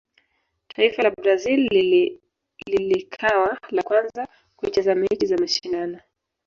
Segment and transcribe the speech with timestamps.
[0.67, 1.67] taifa la brazil
[2.65, 5.99] lilikawa la kwanza kucheza mechi za mashindano